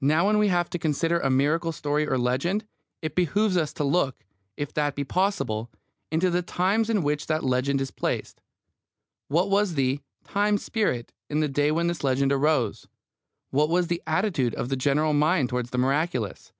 [0.00, 2.64] Now, when we have to consider a miracle story or a legend,
[3.02, 4.22] it behoves us to look,
[4.56, 5.68] if that be possible,
[6.12, 8.40] into the times in which that legend is placed.
[9.26, 12.86] What was the "time spirit" in the day when this legend arose?
[13.50, 16.52] What was the attitude of the general mind towards the miraculous?